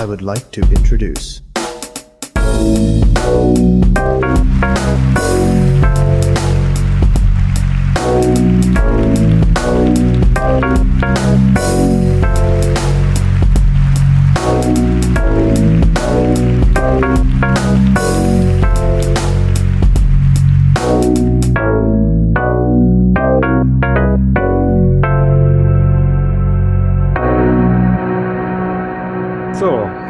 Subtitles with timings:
[0.00, 1.42] I would like to introduce.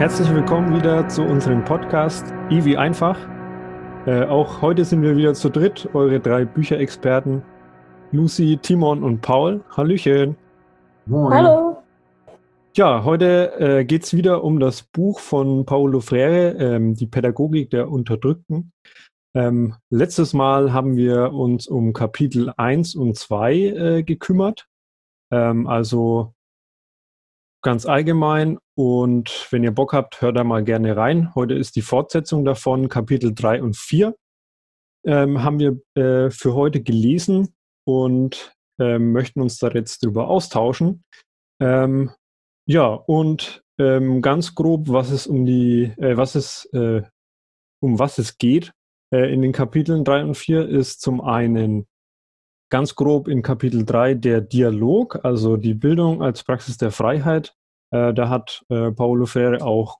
[0.01, 3.19] Herzlich willkommen wieder zu unserem Podcast Ivi einfach.
[4.07, 7.43] Äh, auch heute sind wir wieder zu dritt, eure drei Bücherexperten
[8.11, 9.63] Lucy, Timon und Paul.
[9.77, 10.39] Hallöchen.
[11.05, 11.35] Moin.
[11.35, 11.83] Hallo.
[12.75, 17.69] Ja, heute äh, geht es wieder um das Buch von Paulo Freire, ähm, Die Pädagogik
[17.69, 18.73] der Unterdrückten.
[19.35, 24.67] Ähm, letztes Mal haben wir uns um Kapitel 1 und 2 äh, gekümmert.
[25.31, 26.33] Ähm, also
[27.62, 28.59] ganz allgemein.
[28.74, 31.34] Und wenn ihr Bock habt, hört da mal gerne rein.
[31.34, 34.14] Heute ist die Fortsetzung davon, Kapitel 3 und 4.
[35.06, 37.55] Ähm, haben wir äh, für heute gelesen
[37.86, 41.05] und ähm, möchten uns da jetzt drüber austauschen.
[41.61, 42.11] Ähm,
[42.67, 47.02] ja, und ähm, ganz grob, was es um die, äh, was es, äh,
[47.83, 48.72] um was es geht
[49.12, 51.86] äh, in den Kapiteln 3 und 4, ist zum einen
[52.71, 57.55] ganz grob in Kapitel 3 der Dialog, also die Bildung als Praxis der Freiheit.
[57.91, 59.99] Äh, da hat äh, Paulo Freire auch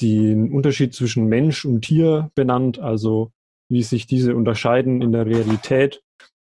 [0.00, 3.32] den Unterschied zwischen Mensch und Tier benannt, also
[3.70, 6.02] wie sich diese unterscheiden in der Realität,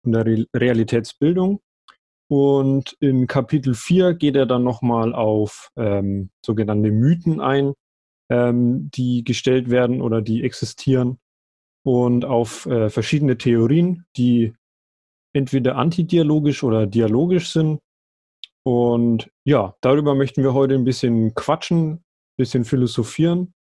[0.03, 1.62] in der Re Realitätsbildung.
[2.31, 7.73] Und in Kapitel 4 geht er dann nochmal auf ähm, sogenannte Mythen ein,
[8.31, 11.17] ähm, die gestellt werden oder die existieren
[11.84, 14.53] und auf äh, verschiedene Theorien, die
[15.33, 17.80] entweder antidialogisch oder dialogisch sind.
[18.63, 22.03] Und ja, darüber möchten wir heute ein bisschen quatschen, ein
[22.38, 23.53] bisschen philosophieren.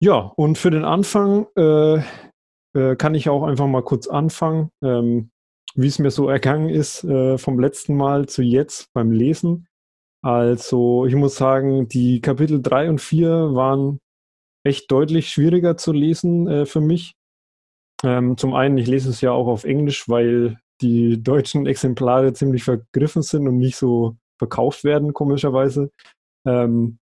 [0.00, 2.02] Ja, und für den Anfang äh,
[2.74, 5.30] äh, kann ich auch einfach mal kurz anfangen, ähm,
[5.74, 9.66] wie es mir so ergangen ist äh, vom letzten Mal zu jetzt beim Lesen.
[10.24, 13.98] Also ich muss sagen, die Kapitel 3 und 4 waren
[14.64, 17.14] echt deutlich schwieriger zu lesen äh, für mich.
[18.04, 22.64] Ähm, zum einen, ich lese es ja auch auf Englisch, weil die deutschen Exemplare ziemlich
[22.64, 25.90] vergriffen sind und nicht so verkauft werden, komischerweise.
[26.46, 26.98] Ähm,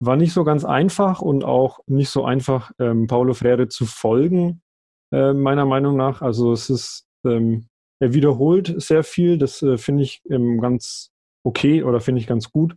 [0.00, 4.60] war nicht so ganz einfach und auch nicht so einfach, ähm, Paulo Freire zu folgen,
[5.12, 6.20] äh, meiner Meinung nach.
[6.20, 7.68] Also es ist, ähm,
[8.00, 11.10] er wiederholt sehr viel, das äh, finde ich ähm, ganz
[11.44, 12.76] okay oder finde ich ganz gut.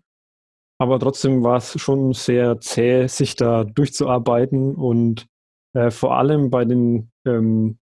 [0.79, 5.25] Aber trotzdem war es schon sehr zäh, sich da durchzuarbeiten und
[5.73, 7.79] äh, vor allem bei den ähm,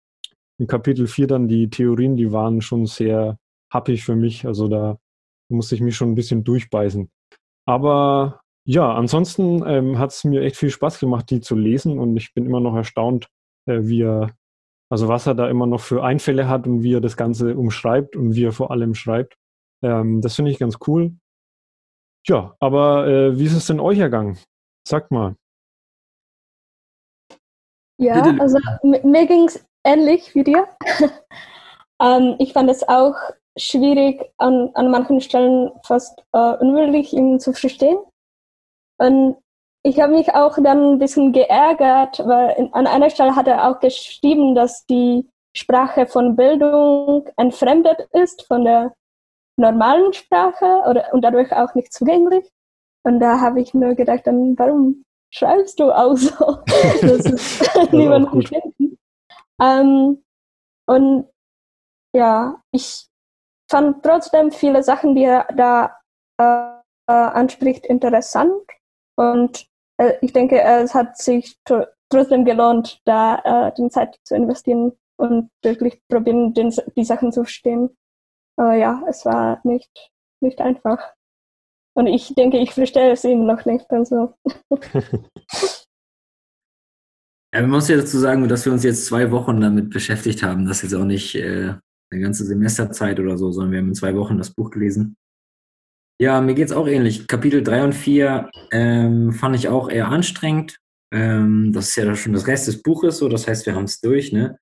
[0.60, 3.40] in Kapitel 4 dann die Theorien, die waren schon sehr
[3.72, 4.46] happig für mich.
[4.46, 4.98] Also da
[5.50, 7.10] musste ich mich schon ein bisschen durchbeißen.
[7.66, 12.18] Aber ja, ansonsten ähm, hat es mir echt viel Spaß gemacht, die zu lesen und
[12.18, 13.30] ich bin immer noch erstaunt,
[13.68, 14.36] äh, wie er,
[14.92, 18.16] also was er da immer noch für Einfälle hat und wie er das Ganze umschreibt
[18.16, 19.38] und wie er vor allem schreibt.
[19.82, 21.16] Ähm, das finde ich ganz cool.
[22.28, 24.38] Ja, aber äh, wie ist es denn euch ergangen?
[24.88, 25.36] Sagt mal.
[27.98, 28.60] Ja, also
[29.04, 30.68] mir ging es ähnlich wie dir.
[32.02, 33.16] ähm, ich fand es auch
[33.58, 37.98] schwierig, an, an manchen Stellen fast äh, unmöglich, ihn zu verstehen.
[38.98, 39.38] Und
[39.84, 43.70] ich habe mich auch dann ein bisschen geärgert, weil in, an einer Stelle hat er
[43.70, 48.94] auch geschrieben, dass die Sprache von Bildung entfremdet ist von der
[49.58, 52.50] normalen Sprache oder, und dadurch auch nicht zugänglich.
[53.04, 55.04] Und da habe ich mir gedacht, dann, warum
[55.34, 56.58] schreibst du auch so?
[57.02, 58.52] das ist niemand gut.
[59.62, 60.24] Ähm,
[60.88, 61.28] und
[62.14, 63.08] ja, ich
[63.70, 66.00] fand trotzdem viele Sachen, die er da
[66.40, 68.64] äh, äh, anspricht, interessant.
[69.16, 74.36] Und äh, ich denke, es hat sich tr trotzdem gelohnt, da äh, die Zeit zu
[74.36, 77.96] investieren und wirklich probieren, den, die Sachen zu verstehen.
[78.60, 81.14] Äh, ja, es war nicht, nicht einfach.
[81.96, 83.92] Und ich denke, ich verstehe es immer noch nicht.
[83.92, 84.34] Also.
[87.54, 90.66] Ja, man muss ja dazu sagen, dass wir uns jetzt zwei Wochen damit beschäftigt haben.
[90.66, 91.74] Das ist jetzt auch nicht äh,
[92.12, 95.16] eine ganze Semesterzeit oder so, sondern wir haben in zwei Wochen das Buch gelesen.
[96.22, 97.28] Ja, mir geht's auch ähnlich.
[97.28, 100.78] Kapitel 3 und 4 ähm, fand ich auch eher anstrengend.
[101.12, 104.00] Ähm, das ist ja schon das Rest des Buches so, das heißt, wir haben es
[104.00, 104.60] durch, ne?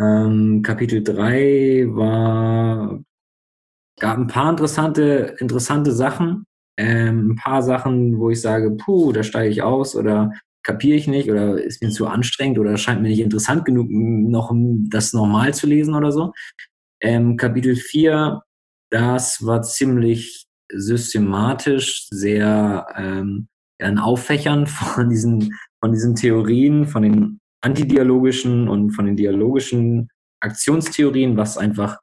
[0.00, 3.02] Ähm, Kapitel 3 war,
[3.98, 6.46] gab ein paar interessante, interessante Sachen.
[6.78, 10.32] Ähm, ein paar Sachen, wo ich sage, puh, da steige ich aus oder
[10.66, 14.52] kapiere ich nicht oder ist mir zu anstrengend oder scheint mir nicht interessant genug, noch
[14.90, 16.32] das normal zu lesen oder so.
[17.00, 18.42] Ähm, Kapitel 4,
[18.90, 23.46] das war ziemlich systematisch, sehr ähm,
[23.78, 30.08] ein Auffächern von diesen, von diesen Theorien, von den antidialogischen und von den dialogischen
[30.40, 31.98] Aktionstheorien, was einfach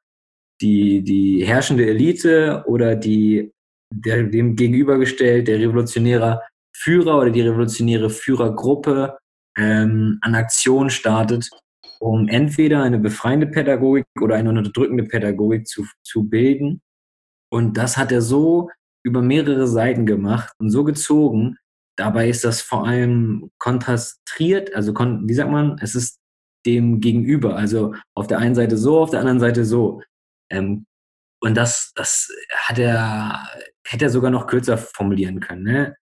[0.61, 3.51] die, die herrschende Elite oder die
[3.93, 6.41] der, dem gegenübergestellt der revolutionäre
[6.83, 9.17] Führer oder die revolutionäre Führergruppe
[9.57, 11.49] ähm, an Aktion startet,
[11.99, 16.81] um entweder eine befreiende Pädagogik oder eine unterdrückende Pädagogik zu, zu bilden.
[17.49, 18.69] Und das hat er so
[19.05, 21.57] über mehrere Seiten gemacht und so gezogen.
[21.97, 26.19] Dabei ist das vor allem kontrastiert, also kon wie sagt man, es ist
[26.65, 27.55] dem gegenüber.
[27.55, 30.01] Also auf der einen Seite so, auf der anderen Seite so.
[30.49, 30.85] Ähm,
[31.41, 33.47] und das, das hat er,
[33.85, 35.63] hätte er sogar noch kürzer formulieren können.
[35.63, 35.95] Ne?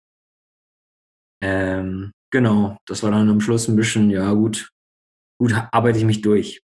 [1.42, 4.70] Ähm, genau, das war dann am Schluss ein bisschen, ja gut,
[5.40, 6.62] gut arbeite ich mich durch.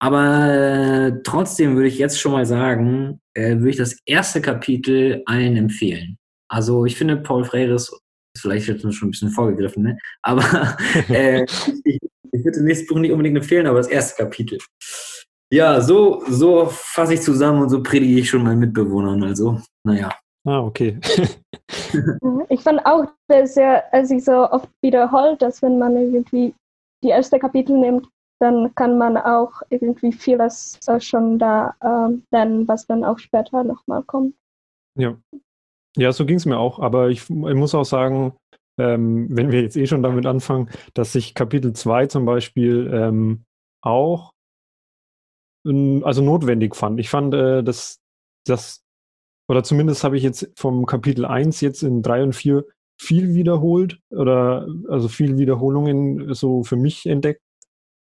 [0.00, 5.22] Aber äh, trotzdem würde ich jetzt schon mal sagen, äh, würde ich das erste Kapitel
[5.26, 6.16] allen empfehlen.
[6.50, 7.96] Also ich finde, Paul Freire ist
[8.36, 9.98] vielleicht jetzt schon ein bisschen vorgegriffen, ne?
[10.22, 10.76] aber
[11.08, 11.44] äh,
[11.84, 11.98] ich,
[12.32, 14.58] ich würde das nächste Buch nicht unbedingt empfehlen, aber das erste Kapitel.
[15.52, 19.22] Ja, so, so fasse ich zusammen und so predige ich schon meinen Mitbewohnern.
[19.22, 20.10] Also, naja.
[20.44, 20.98] Ah, okay.
[22.48, 26.54] ich fand auch, dass er sich so oft wiederholt, dass wenn man irgendwie
[27.04, 28.08] die erste Kapitel nimmt,
[28.40, 34.02] dann kann man auch irgendwie vieles schon da äh, lernen, was dann auch später nochmal
[34.02, 34.34] kommt.
[34.98, 35.16] Ja.
[35.96, 36.80] Ja, so ging es mir auch.
[36.80, 38.34] Aber ich, ich muss auch sagen,
[38.80, 43.44] ähm, wenn wir jetzt eh schon damit anfangen, dass sich Kapitel 2 zum Beispiel ähm,
[43.82, 44.32] auch
[45.64, 46.98] also notwendig fand.
[46.98, 48.00] Ich fand, äh, dass
[48.46, 48.82] das,
[49.52, 52.64] oder zumindest habe ich jetzt vom Kapitel 1 jetzt in 3 und 4
[52.98, 57.42] viel wiederholt oder also viel Wiederholungen so für mich entdeckt.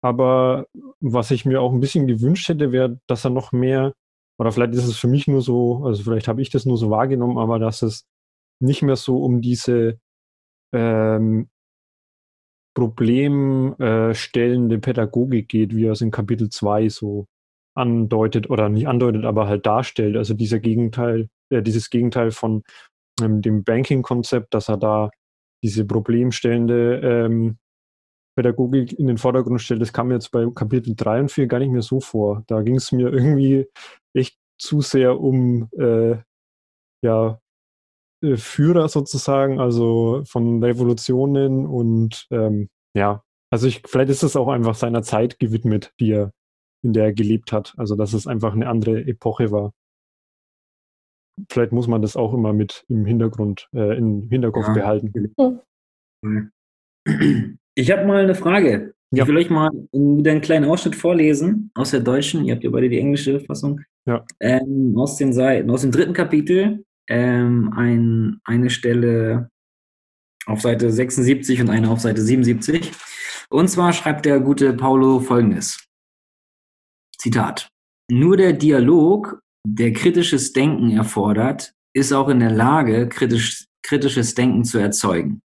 [0.02, 0.66] Aber
[1.02, 3.94] was ich mir auch ein bisschen gewünscht hätte, wäre, dass er noch mehr,
[4.40, 6.90] oder vielleicht ist es für mich nur so, also vielleicht habe ich das nur so
[6.90, 8.06] wahrgenommen, aber dass es
[8.62, 10.00] nicht mehr so um diese
[10.74, 11.50] ähm,
[12.78, 17.28] problemstellende Pädagogik geht, wie es in Kapitel 2 so
[17.76, 20.16] andeutet oder nicht andeutet, aber halt darstellt.
[20.18, 22.64] Also dieser Gegenteil, äh, dieses Gegenteil von
[23.22, 25.10] ähm, dem Banking-Konzept, dass er da
[25.64, 27.58] diese problemstellende ähm,
[28.36, 31.72] Pädagogik in den Vordergrund stellt, das kam jetzt bei Kapitel 3 und 4 gar nicht
[31.72, 32.44] mehr so vor.
[32.48, 33.68] Da ging es mir irgendwie
[34.14, 36.18] echt zu sehr um äh,
[37.04, 37.40] ja,
[38.22, 44.48] äh, Führer sozusagen, also von Revolutionen und ähm, ja, also ich, vielleicht ist es auch
[44.48, 46.32] einfach seiner Zeit gewidmet, die er
[46.86, 47.74] in der er gelebt hat.
[47.78, 49.74] Also dass es einfach eine andere Epoche war.
[51.50, 54.74] Vielleicht muss man das auch immer mit im Hintergrund, äh, im Hinterkopf ja.
[54.74, 55.12] behalten.
[57.76, 58.94] Ich habe mal eine Frage.
[59.12, 59.24] Ja.
[59.24, 62.46] Ich will euch mal wieder einen kleinen Ausschnitt vorlesen aus der deutschen.
[62.46, 63.82] Ihr habt ja beide die englische Fassung.
[64.06, 64.26] Ja.
[64.40, 66.86] Ähm, aus den Seiten, aus dem dritten Kapitel.
[67.08, 69.50] Ähm, ein, eine Stelle
[70.48, 72.92] auf Seite 76 und eine auf Seite 77.
[73.50, 75.86] Und zwar schreibt der gute Paulo folgendes.
[77.26, 77.70] Zitat.
[78.12, 84.64] Nur der Dialog, der kritisches Denken erfordert, ist auch in der Lage, kritisch, kritisches Denken
[84.64, 85.42] zu erzeugen.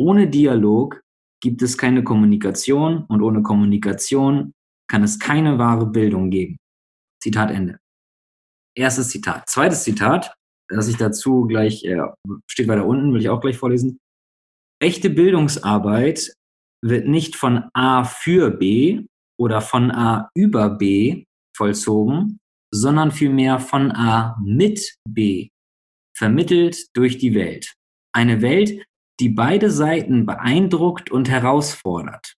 [0.00, 1.02] Ohne Dialog
[1.42, 4.52] gibt es keine Kommunikation und ohne Kommunikation
[4.88, 6.56] kann es keine wahre Bildung geben.
[7.22, 7.78] Zitat Ende.
[8.74, 9.50] Erstes Zitat.
[9.50, 10.32] Zweites Zitat,
[10.70, 12.00] das ich dazu gleich, äh,
[12.50, 13.98] steht weiter unten, will ich auch gleich vorlesen.
[14.80, 16.32] Echte Bildungsarbeit
[16.82, 19.04] wird nicht von A für B,
[19.42, 21.24] oder von A über B
[21.56, 22.38] vollzogen,
[22.72, 25.48] sondern vielmehr von A mit B,
[26.16, 27.74] vermittelt durch die Welt.
[28.14, 28.86] Eine Welt,
[29.20, 32.34] die beide Seiten beeindruckt und herausfordert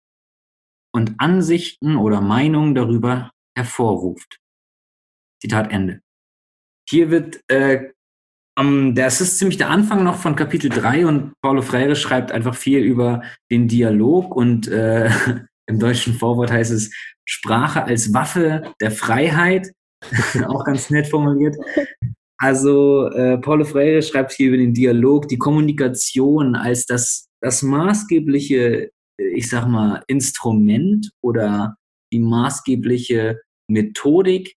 [0.94, 4.38] und Ansichten oder Meinungen darüber hervorruft.
[5.42, 6.00] Zitat Ende.
[6.88, 7.90] Hier wird, äh,
[8.58, 12.54] um, das ist ziemlich der Anfang noch von Kapitel 3 und Paulo Freire schreibt einfach
[12.54, 15.11] viel über den Dialog und äh,
[15.66, 16.92] Im deutschen Vorwort heißt es
[17.25, 19.73] Sprache als Waffe der Freiheit.
[20.49, 21.56] Auch ganz nett formuliert.
[22.38, 28.90] Also äh, Paulo Freire schreibt hier über den Dialog, die Kommunikation als das, das maßgebliche,
[29.16, 31.76] ich sag mal, Instrument oder
[32.12, 34.56] die maßgebliche Methodik,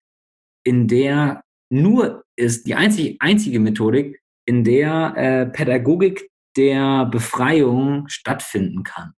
[0.65, 8.83] in der nur ist die einzige, einzige Methodik, in der äh, Pädagogik der Befreiung stattfinden
[8.83, 9.13] kann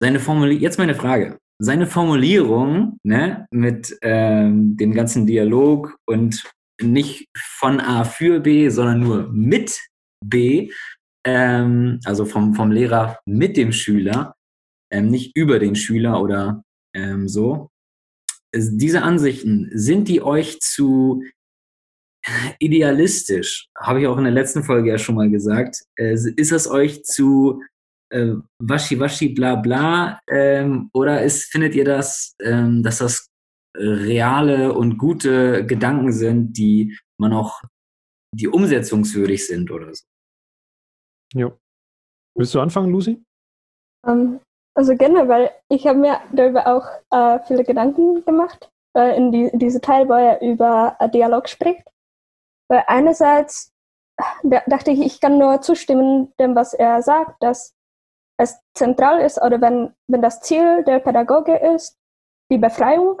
[0.00, 1.38] seine Formulierung, jetzt meine Frage.
[1.60, 6.44] Seine Formulierung ne, mit ähm, dem ganzen Dialog und
[6.80, 7.28] nicht
[7.58, 9.80] von A für B, sondern nur mit
[10.24, 10.70] B,
[11.26, 14.34] ähm, also vom, vom Lehrer mit dem Schüler,
[14.92, 16.62] ähm, nicht über den Schüler oder
[16.94, 17.70] ähm, so.
[18.54, 21.22] Diese Ansichten, sind die euch zu
[22.58, 25.82] idealistisch, habe ich auch in der letzten Folge ja schon mal gesagt.
[25.96, 27.62] Äh, ist es euch zu
[28.10, 33.28] äh, waschi waschi bla bla ähm, oder ist, findet ihr das, ähm, dass das
[33.76, 37.62] reale und gute Gedanken sind, die man auch,
[38.34, 40.04] die umsetzungswürdig sind oder so?
[41.34, 41.52] Ja.
[42.36, 43.22] Willst du anfangen, Lucy?
[44.06, 44.40] Um, ähm,
[44.74, 49.80] also generell, ich habe mir darüber auch äh, viele Gedanken gemacht, äh, in die, diese
[49.80, 51.82] Teil, wo er über äh, Dialog spricht.
[52.70, 53.72] Weil einerseits
[54.42, 57.74] dachte ich, ich kann nur zustimmen dem, was er sagt, dass
[58.38, 61.98] es zentral ist oder wenn, wenn das Ziel der Pädagoge ist,
[62.50, 63.20] die Befreiung,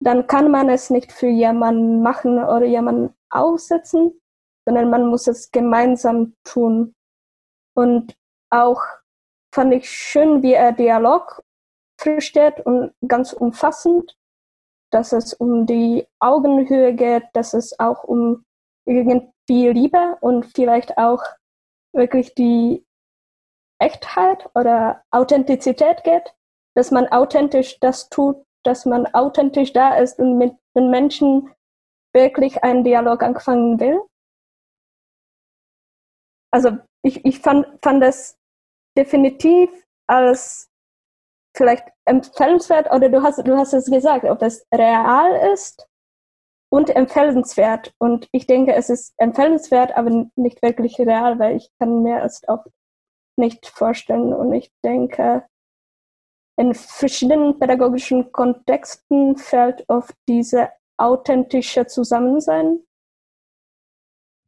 [0.00, 4.20] dann kann man es nicht für jemanden machen oder jemanden aussetzen,
[4.66, 6.94] sondern man muss es gemeinsam tun.
[7.74, 8.14] Und
[8.50, 8.82] auch
[9.54, 11.42] fand ich schön, wie er Dialog
[11.98, 14.16] versteht und ganz umfassend,
[14.92, 18.44] dass es um die Augenhöhe geht, dass es auch um
[18.86, 21.22] irgendwie Liebe und vielleicht auch
[21.92, 22.85] wirklich die
[23.78, 26.34] Echtheit oder Authentizität geht,
[26.74, 31.54] dass man authentisch das tut, dass man authentisch da ist und mit den Menschen
[32.14, 34.00] wirklich einen Dialog anfangen will.
[36.52, 38.38] Also ich, ich fand, fand das
[38.96, 39.70] definitiv
[40.08, 40.70] als
[41.56, 45.86] vielleicht empfehlenswert oder du hast, du hast es gesagt, ob das real ist
[46.70, 47.94] und empfehlenswert.
[47.98, 52.46] Und ich denke, es ist empfehlenswert, aber nicht wirklich real, weil ich kann mir es
[52.48, 52.64] auch
[53.36, 54.32] nicht vorstellen.
[54.32, 55.46] Und ich denke,
[56.58, 62.86] in verschiedenen pädagogischen Kontexten fällt oft diese authentische Zusammensein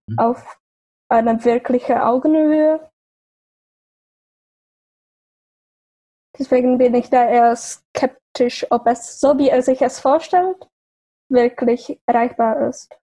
[0.08, 0.18] mhm.
[0.18, 0.58] auf
[1.10, 2.90] eine wirkliche Augenhöhe.
[6.38, 10.68] Deswegen bin ich da eher skeptisch, ob es so, wie er sich es vorstellt,
[11.30, 12.96] wirklich erreichbar ist.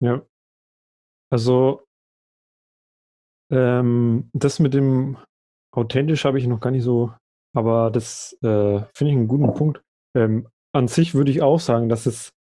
[0.00, 0.24] Ja.
[1.30, 1.85] Also
[3.50, 5.16] ähm, das mit dem
[5.72, 7.12] authentisch habe ich noch gar nicht so,
[7.54, 9.82] aber das äh, finde ich einen guten Punkt.
[10.14, 12.32] Ähm, an sich würde ich auch sagen, dass es,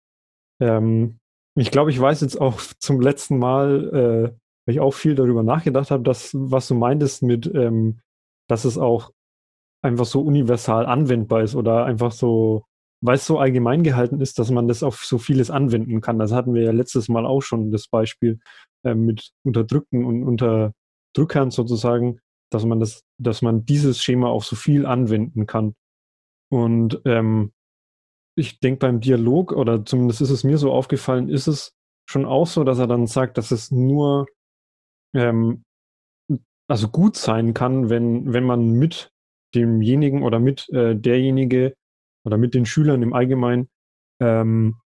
[0.61, 1.19] ähm,
[1.57, 5.43] ich glaube, ich weiß jetzt auch zum letzten Mal, äh, weil ich auch viel darüber
[5.43, 8.01] nachgedacht habe, dass, was du meintest mit, ähm,
[8.49, 9.13] dass es auch
[9.83, 12.65] einfach so universal anwendbar ist oder einfach so
[13.05, 16.19] weil es so allgemein gehalten ist, dass man das auf so vieles anwenden kann.
[16.19, 18.39] Das hatten wir ja letztes Mal auch schon das Beispiel
[18.83, 20.25] äh, mit Unterdrückten und
[21.15, 25.75] Unterdrückern sozusagen, dass man das, dass man dieses Schema auf so viel anwenden kann.
[26.51, 27.53] Und ähm,
[28.37, 31.73] ich denke beim Dialog, oder zumindest ist es mir so aufgefallen, ist es
[32.09, 34.27] schon auch so, dass er dann sagt, dass es nur
[35.15, 35.63] ähm,
[36.69, 39.11] also gut sein kann, wenn, wenn man mit
[39.55, 41.75] demjenigen oder mit äh, derjenige
[42.27, 43.69] oder mit den Schülern im Allgemeinen
[44.21, 44.81] ähm,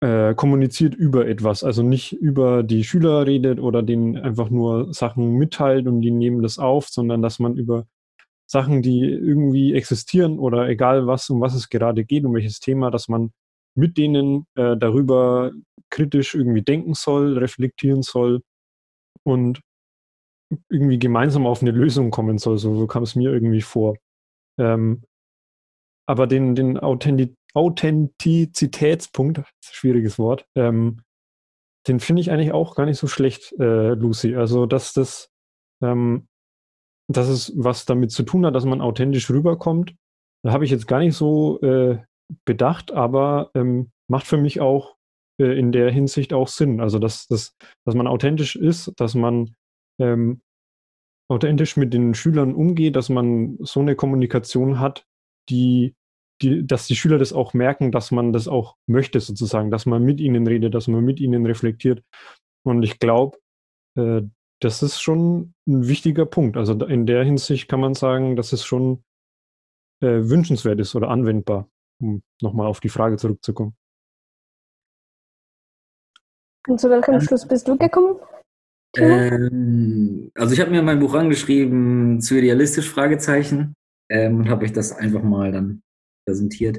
[0.00, 1.64] äh, kommuniziert über etwas.
[1.64, 6.42] Also nicht über die Schüler redet oder denen einfach nur Sachen mitteilt und die nehmen
[6.42, 7.86] das auf, sondern dass man über
[8.46, 12.90] Sachen, die irgendwie existieren oder egal was, um was es gerade geht, um welches Thema,
[12.90, 13.32] dass man
[13.74, 15.52] mit denen äh, darüber
[15.90, 18.42] kritisch irgendwie denken soll, reflektieren soll
[19.24, 19.60] und
[20.70, 22.58] irgendwie gemeinsam auf eine Lösung kommen soll.
[22.58, 23.96] So, so kam es mir irgendwie vor.
[24.58, 25.02] Ähm,
[26.08, 31.00] aber den, den Authentiz Authentizitätspunkt, schwieriges Wort, ähm,
[31.88, 34.36] den finde ich eigentlich auch gar nicht so schlecht, äh, Lucy.
[34.36, 35.30] Also, dass das,
[35.82, 36.26] ähm,
[37.08, 39.94] dass es was damit zu tun hat, dass man authentisch rüberkommt,
[40.44, 41.98] da habe ich jetzt gar nicht so äh,
[42.44, 44.96] bedacht, aber ähm, macht für mich auch
[45.40, 46.80] äh, in der Hinsicht auch Sinn.
[46.80, 49.54] Also, dass, dass, dass man authentisch ist, dass man
[49.98, 50.42] ähm,
[51.30, 55.06] authentisch mit den Schülern umgeht, dass man so eine Kommunikation hat,
[55.48, 55.94] die,
[56.42, 60.02] die, dass die Schüler das auch merken, dass man das auch möchte, sozusagen, dass man
[60.02, 62.02] mit ihnen redet, dass man mit ihnen reflektiert.
[62.64, 63.38] Und ich glaube,
[63.96, 64.22] äh,
[64.60, 66.56] das ist schon ein wichtiger Punkt.
[66.56, 69.02] Also in der Hinsicht kann man sagen, dass es schon
[70.00, 71.68] äh, wünschenswert ist oder anwendbar,
[72.00, 73.74] um nochmal auf die Frage zurückzukommen.
[76.68, 78.16] Und zu welchem Schluss bist du gekommen?
[78.96, 83.74] Ähm, also ich habe mir mein Buch angeschrieben zu idealistisch Fragezeichen
[84.10, 85.82] ähm, und habe euch das einfach mal dann
[86.26, 86.78] präsentiert.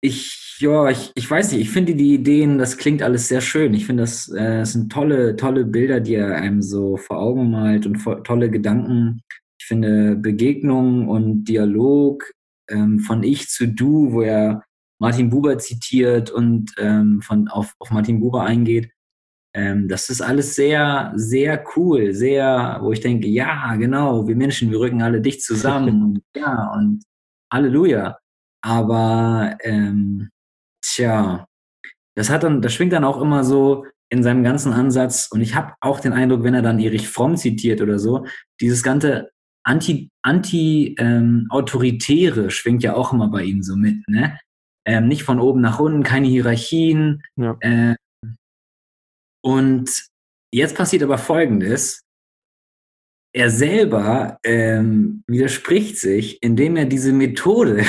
[0.00, 3.72] Ich, ja, ich, ich weiß nicht, ich finde die Ideen, das klingt alles sehr schön.
[3.74, 7.50] Ich finde, das, äh, das sind tolle, tolle Bilder, die er einem so vor Augen
[7.50, 9.22] malt und tolle Gedanken.
[9.58, 12.30] Ich finde Begegnung und Dialog
[12.68, 14.62] ähm, von Ich zu Du, wo er
[15.00, 18.90] Martin Buber zitiert und ähm, von, auf, auf Martin Buber eingeht,
[19.54, 24.70] ähm, das ist alles sehr, sehr cool, sehr, wo ich denke, ja, genau, wir Menschen,
[24.70, 27.04] wir rücken alle dicht zusammen ja, und
[27.52, 28.18] Halleluja.
[28.62, 30.30] Aber, ähm,
[30.82, 31.46] tja,
[32.16, 35.28] das hat dann, das schwingt dann auch immer so in seinem ganzen Ansatz.
[35.30, 38.26] Und ich habe auch den Eindruck, wenn er dann Erich Fromm zitiert oder so,
[38.60, 39.30] dieses ganze
[39.64, 44.38] Anti, Anti ähm, autoritäre schwingt ja auch immer bei ihm so mit, ne?
[44.86, 47.22] Ähm, nicht von oben nach unten, keine Hierarchien.
[47.36, 47.56] Ja.
[47.60, 47.94] Äh,
[49.42, 49.90] und
[50.52, 52.02] jetzt passiert aber Folgendes.
[53.36, 57.84] Er selber ähm, widerspricht sich, indem er diese Methode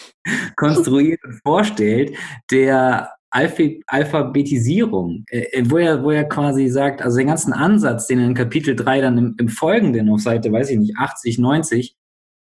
[0.56, 2.16] konstruiert und vorstellt,
[2.50, 8.20] der Alpha Alphabetisierung, äh, wo, er, wo er quasi sagt, also den ganzen Ansatz, den
[8.20, 11.94] er in Kapitel 3 dann im, im Folgenden auf Seite, weiß ich nicht, 80, 90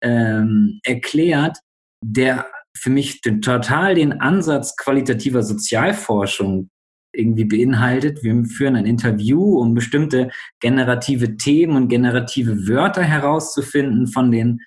[0.04, 1.60] ähm, erklärt,
[2.04, 6.71] der für mich total den Ansatz qualitativer Sozialforschung
[7.13, 8.24] irgendwie beinhaltet.
[8.24, 14.60] Wir führen ein Interview, um bestimmte generative Themen und generative Wörter herauszufinden von den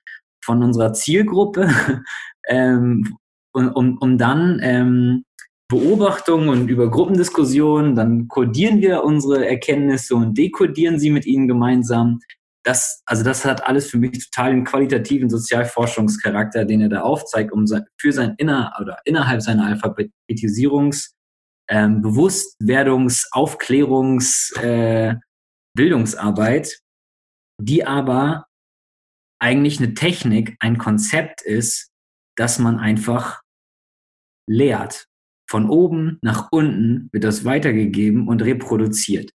[0.44, 1.68] von unserer Zielgruppe,
[2.48, 3.16] ähm,
[3.52, 5.24] um, um, um dann ähm,
[5.68, 12.20] Beobachtungen und über Gruppendiskussionen, dann kodieren wir unsere Erkenntnisse und dekodieren sie mit ihnen gemeinsam.
[12.64, 17.52] Das, also das hat alles für mich total den qualitativen Sozialforschungscharakter, den er da aufzeigt,
[17.52, 17.66] um
[17.98, 21.13] für sein inner oder innerhalb seiner Alphabetisierungs,
[21.68, 25.16] ähm, Bewusstwerdungs-, Aufklärungs-, äh,
[25.76, 26.80] Bildungsarbeit,
[27.60, 28.46] die aber
[29.40, 31.90] eigentlich eine Technik, ein Konzept ist,
[32.36, 33.42] dass man einfach
[34.48, 35.06] lehrt.
[35.48, 39.30] Von oben nach unten wird das weitergegeben und reproduziert.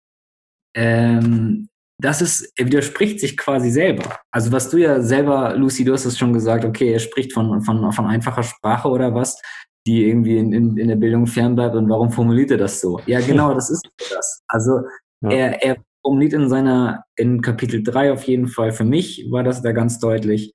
[0.76, 1.70] Ähm,
[2.00, 4.20] das ist, er widerspricht sich quasi selber.
[4.32, 7.62] Also was du ja selber, Lucy, du hast es schon gesagt, okay, er spricht von,
[7.62, 9.42] von, von einfacher Sprache oder was,
[9.88, 13.00] die irgendwie in, in, in der Bildung fernbleibt und warum formuliert er das so?
[13.06, 14.44] Ja, genau, das ist das.
[14.48, 14.82] Also
[15.22, 15.32] ja.
[15.32, 19.62] er, er formuliert in seiner, in Kapitel 3 auf jeden Fall, für mich war das
[19.62, 20.54] da ganz deutlich,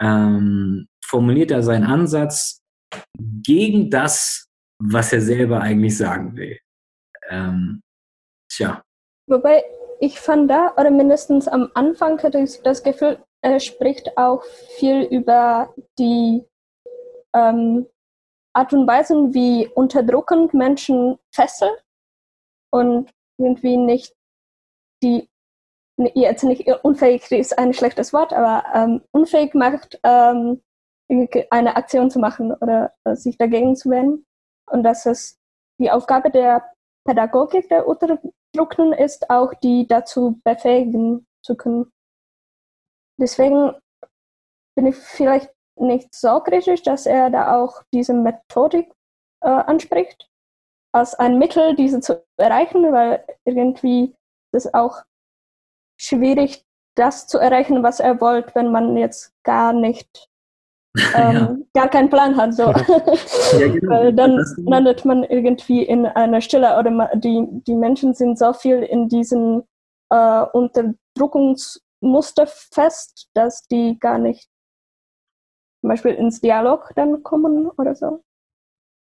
[0.00, 2.60] ähm, formuliert er seinen Ansatz
[3.42, 4.46] gegen das,
[4.78, 6.58] was er selber eigentlich sagen will.
[7.30, 7.80] Ähm,
[8.52, 8.82] tja.
[9.26, 9.64] Wobei
[10.00, 14.44] ich fand da, oder mindestens am Anfang hatte ich das Gefühl, er spricht auch
[14.78, 16.44] viel über die
[17.34, 17.86] ähm,
[18.56, 21.74] Art und Weise, wie unterdrückend Menschen fesseln
[22.72, 24.14] und irgendwie nicht
[25.02, 25.28] die,
[26.14, 30.62] jetzt nicht unfähig ist ein schlechtes Wort, aber ähm, unfähig macht, ähm,
[31.50, 34.26] eine Aktion zu machen oder äh, sich dagegen zu wenden.
[34.70, 35.38] Und dass es
[35.78, 36.72] die Aufgabe der
[37.06, 41.92] Pädagogik der Unterdrückten ist, auch die dazu befähigen zu können.
[43.20, 43.72] Deswegen
[44.74, 48.92] bin ich vielleicht nicht so kritisch, dass er da auch diese Methodik
[49.42, 50.28] äh, anspricht,
[50.92, 54.14] als ein Mittel, diese zu erreichen, weil irgendwie
[54.52, 55.02] ist es auch
[56.00, 56.64] schwierig,
[56.96, 60.28] das zu erreichen, was er wollte, wenn man jetzt gar nicht
[61.14, 61.34] ähm,
[61.74, 61.82] ja.
[61.82, 62.54] gar keinen Plan hat.
[62.54, 62.72] So.
[63.52, 64.10] Ja, genau.
[64.10, 69.08] dann landet man irgendwie in einer Stille oder die, die Menschen sind so viel in
[69.08, 69.62] diesen
[70.10, 74.48] äh, Unterdrückungsmuster fest, dass die gar nicht
[75.80, 78.22] zum Beispiel ins Dialog dann kommen oder so.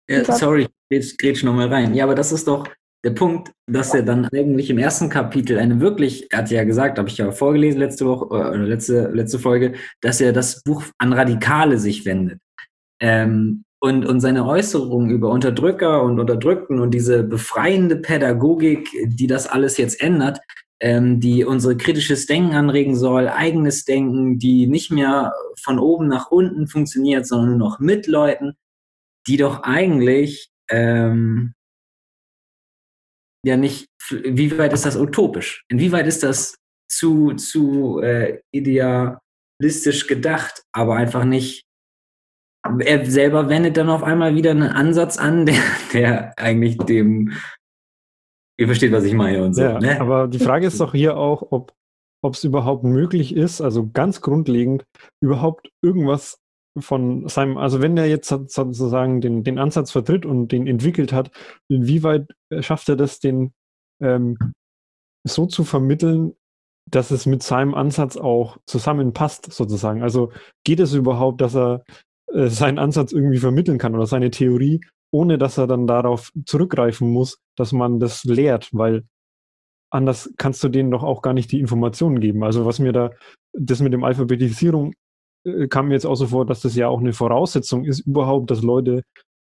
[0.08, 1.94] Ja, sorry, ich grätsch nochmal rein.
[1.94, 2.66] Ja, aber das ist doch,
[3.04, 6.98] der Punkt, dass er dann eigentlich im ersten Kapitel eine wirklich, er hat ja gesagt,
[6.98, 11.12] habe ich ja vorgelesen letzte Woche oder letzte, letzte Folge, dass er das Buch an
[11.12, 12.40] Radikale sich wendet.
[13.00, 19.46] Ähm, und, und seine Äußerungen über Unterdrücker und Unterdrückten und diese befreiende Pädagogik, die das
[19.46, 20.40] alles jetzt ändert,
[20.80, 25.32] ähm, die unsere kritisches Denken anregen soll, eigenes Denken, die nicht mehr
[25.62, 28.54] von oben nach unten funktioniert, sondern nur noch mit Leuten,
[29.26, 31.54] die doch eigentlich ähm,
[33.44, 35.64] ja nicht, wie weit ist das utopisch?
[35.68, 36.56] Inwieweit ist das
[36.88, 41.64] zu, zu äh, idealistisch gedacht, aber einfach nicht.
[42.80, 47.32] Er selber wendet dann auf einmal wieder einen Ansatz an, der, der eigentlich dem.
[48.56, 49.62] Ihr versteht, was ich meine und so.
[49.62, 50.00] Ja, ne?
[50.00, 51.72] Aber die Frage ist doch hier auch, ob
[52.24, 54.86] ob es überhaupt möglich ist, also ganz grundlegend,
[55.20, 56.38] überhaupt irgendwas
[56.78, 61.30] von seinem, also wenn er jetzt sozusagen den, den Ansatz vertritt und den entwickelt hat,
[61.68, 62.26] inwieweit
[62.60, 63.52] schafft er das, den
[64.02, 64.38] ähm,
[65.24, 66.32] so zu vermitteln,
[66.90, 70.02] dass es mit seinem Ansatz auch zusammenpasst, sozusagen.
[70.02, 70.32] Also
[70.64, 71.84] geht es überhaupt, dass er
[72.32, 74.80] äh, seinen Ansatz irgendwie vermitteln kann oder seine Theorie,
[75.14, 79.04] ohne dass er dann darauf zurückgreifen muss, dass man das lehrt, weil
[79.88, 82.42] anders kannst du denen doch auch gar nicht die Informationen geben.
[82.42, 83.12] Also was mir da,
[83.52, 84.92] das mit dem Alphabetisierung
[85.46, 88.50] äh, kam mir jetzt auch so vor, dass das ja auch eine Voraussetzung ist, überhaupt,
[88.50, 89.04] dass Leute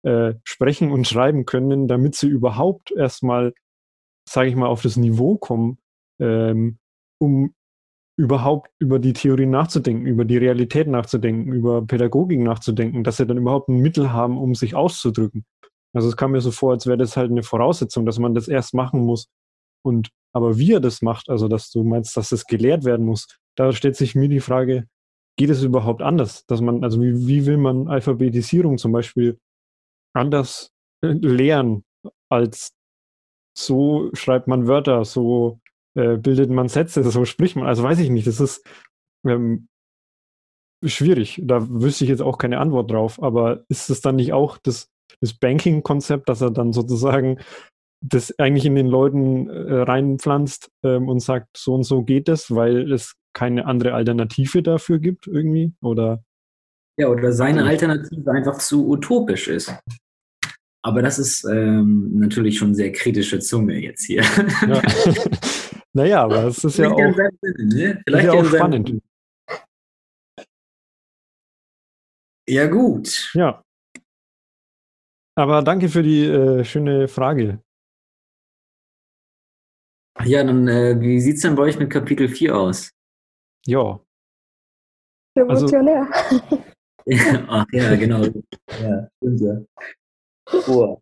[0.04, 3.54] äh, sprechen und schreiben können, damit sie überhaupt erstmal,
[4.30, 5.78] sage ich mal, auf das Niveau kommen,
[6.22, 6.78] ähm,
[7.20, 7.54] um
[8.20, 13.38] überhaupt über die Theorie nachzudenken, über die Realität nachzudenken, über Pädagogik nachzudenken, dass sie dann
[13.38, 15.46] überhaupt ein Mittel haben, um sich auszudrücken.
[15.94, 18.50] Also es kam mir so vor, als wäre das halt eine Voraussetzung, dass man das
[18.50, 19.30] erst machen muss.
[19.86, 23.40] Und aber wie er das macht, also dass du meinst, dass das gelehrt werden muss,
[23.56, 24.86] da stellt sich mir die Frage,
[25.38, 26.46] geht es überhaupt anders?
[26.46, 29.40] Dass man, also wie, wie will man Alphabetisierung zum Beispiel
[30.14, 31.86] anders äh, lehren,
[32.30, 32.74] als
[33.58, 35.62] so schreibt man Wörter, so
[35.96, 37.68] äh, bildet man Sätze, so spricht man.
[37.68, 38.66] Also weiß ich nicht, das ist
[39.26, 39.68] ähm,
[40.86, 41.42] schwierig.
[41.44, 43.22] Da wüsste ich jetzt auch keine Antwort drauf.
[43.22, 44.90] Aber ist es dann nicht auch das,
[45.22, 47.40] das Banking-Konzept, dass er dann sozusagen
[48.02, 52.54] das eigentlich in den Leuten äh, reinpflanzt ähm, und sagt, so und so geht es,
[52.56, 55.74] weil es keine andere Alternative dafür gibt irgendwie?
[55.82, 56.24] Oder?
[56.98, 59.74] Ja, oder seine Alternative einfach zu utopisch ist.
[60.82, 64.24] Aber das ist ähm, natürlich schon sehr kritische Zunge jetzt hier.
[64.68, 64.82] Ja.
[65.94, 68.02] naja, aber es ist ja auch, ne?
[68.06, 69.02] ist ja auch spannend.
[72.48, 73.32] Ja, gut.
[73.34, 73.64] Ja.
[75.36, 77.62] Aber danke für die äh, schöne Frage.
[80.26, 82.92] Ja, dann, äh, wie sieht es denn bei euch mit Kapitel 4 aus?
[83.66, 84.00] Ja.
[85.38, 86.08] Revolutionär.
[87.48, 88.24] Ach ja, genau.
[88.82, 89.62] Ja, stimmt ja.
[90.68, 91.02] Oh.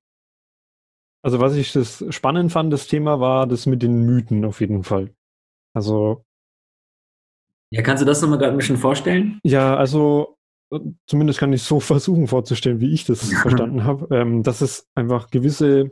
[1.27, 4.85] Also was ich das spannend fand, das Thema war das mit den Mythen auf jeden
[4.85, 5.13] Fall.
[5.73, 6.23] Also
[7.69, 9.37] Ja, kannst du das nochmal gerade ein bisschen vorstellen?
[9.43, 10.37] ja, also
[11.05, 15.29] zumindest kann ich so versuchen vorzustellen, wie ich das verstanden habe, ähm, dass es einfach
[15.29, 15.91] gewisse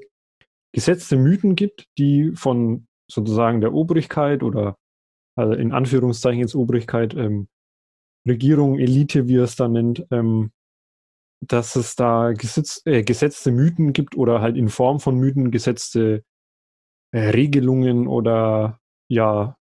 [0.74, 4.78] gesetzte Mythen gibt, die von sozusagen der Obrigkeit oder
[5.38, 7.50] also in Anführungszeichen jetzt Obrigkeit, ähm,
[8.26, 10.52] Regierung, Elite, wie er es da nennt, ähm,
[11.41, 16.24] dass es da gesetz, äh, gesetzte Mythen gibt oder halt in Form von Mythen gesetzte
[17.12, 19.58] äh, Regelungen oder ja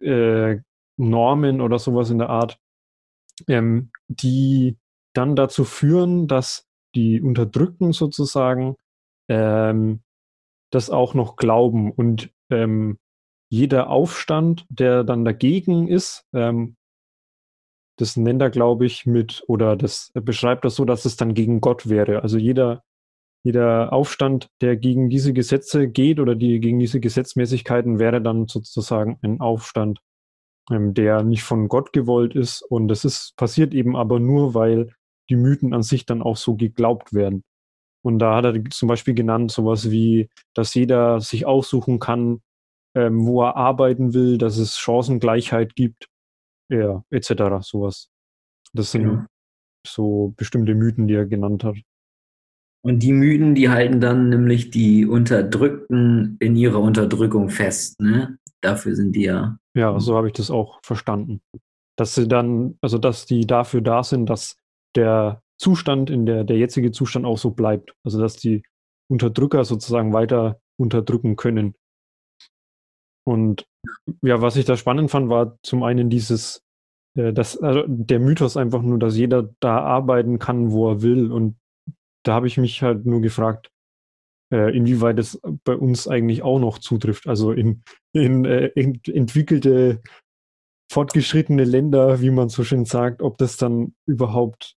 [0.00, 0.58] äh,
[0.98, 2.58] Normen oder sowas in der Art,
[3.48, 4.78] ähm, die
[5.14, 8.76] dann dazu führen, dass die Unterdrückten sozusagen
[9.28, 10.00] ähm,
[10.70, 11.90] das auch noch glauben.
[11.90, 12.98] Und ähm,
[13.50, 16.75] jeder Aufstand, der dann dagegen ist, ähm,
[17.96, 21.60] das nennt er, glaube ich, mit, oder das beschreibt das so, dass es dann gegen
[21.60, 22.22] Gott wäre.
[22.22, 22.82] Also jeder,
[23.42, 29.18] jeder Aufstand, der gegen diese Gesetze geht oder die gegen diese Gesetzmäßigkeiten, wäre dann sozusagen
[29.22, 30.00] ein Aufstand,
[30.70, 32.62] ähm, der nicht von Gott gewollt ist.
[32.62, 34.92] Und das ist passiert eben aber nur, weil
[35.30, 37.44] die Mythen an sich dann auch so geglaubt werden.
[38.02, 42.40] Und da hat er zum Beispiel genannt, sowas wie, dass jeder sich aussuchen kann,
[42.94, 46.08] ähm, wo er arbeiten will, dass es Chancengleichheit gibt,
[46.68, 47.60] ja, etc.
[47.60, 48.08] Sowas.
[48.72, 49.24] Das sind Genau.
[49.86, 51.76] so bestimmte Mythen, die er genannt hat.
[52.84, 58.38] Und die Mythen, die halten dann nämlich die Unterdrückten in ihrer Unterdrückung fest, ne?
[58.60, 59.58] Dafür sind die ja.
[59.74, 61.40] Ja, so habe ich das auch verstanden.
[61.96, 64.56] Dass sie dann, also dass die dafür da sind, dass
[64.94, 67.94] der Zustand, in der der jetzige Zustand auch so bleibt.
[68.04, 68.62] Also dass die
[69.10, 71.74] Unterdrücker sozusagen weiter unterdrücken können.
[73.24, 73.66] Und
[74.22, 76.62] ja, was ich da spannend fand, war zum einen dieses,
[77.16, 81.32] äh, dass, also der Mythos einfach nur, dass jeder da arbeiten kann, wo er will.
[81.32, 81.56] Und
[82.24, 83.70] da habe ich mich halt nur gefragt,
[84.52, 87.26] äh, inwieweit es bei uns eigentlich auch noch zutrifft.
[87.26, 90.02] Also in, in äh, ent entwickelte,
[90.90, 94.76] fortgeschrittene Länder, wie man so schön sagt, ob das dann überhaupt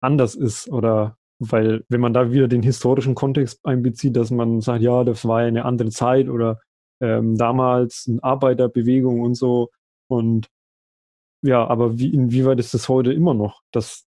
[0.00, 4.82] anders ist oder weil wenn man da wieder den historischen Kontext einbezieht, dass man sagt,
[4.82, 6.60] ja, das war ja eine andere Zeit oder
[7.00, 9.70] ähm, damals eine Arbeiterbewegung und so.
[10.08, 10.48] Und
[11.42, 14.06] ja, aber wie, inwieweit ist das heute immer noch, dass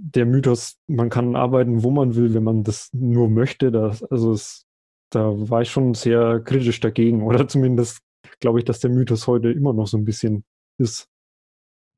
[0.00, 4.32] der Mythos, man kann arbeiten, wo man will, wenn man das nur möchte, das, also
[4.32, 4.66] es,
[5.10, 8.00] da war ich schon sehr kritisch dagegen oder zumindest
[8.40, 10.44] glaube ich, dass der Mythos heute immer noch so ein bisschen
[10.78, 11.08] ist.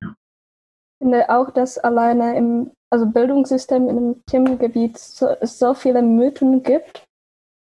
[0.03, 6.63] Ich finde auch, dass alleine im also Bildungssystem in einem Themengebiet so, so viele Mythen
[6.63, 7.05] gibt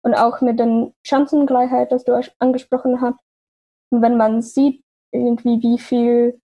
[0.04, 3.18] und auch mit den Chancengleichheit, das du angesprochen hast.
[3.90, 6.40] Und wenn man sieht, irgendwie wie viel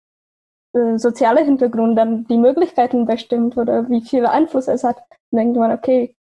[0.74, 4.98] äh, soziale Hintergrund dann die Möglichkeiten bestimmt oder wie viel Einfluss es hat,
[5.32, 6.16] dann denkt man, okay,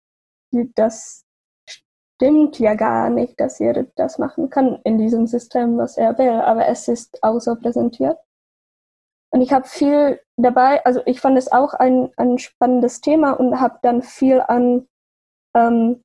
[0.76, 1.24] das
[1.68, 6.40] stimmt ja gar nicht, dass jeder das machen kann in diesem System, was er will,
[6.40, 8.18] aber es ist auch so präsentiert.
[9.30, 13.60] Und ich habe viel dabei, also ich fand es auch ein, ein spannendes Thema und
[13.60, 14.86] habe dann viel an
[15.56, 16.04] ähm,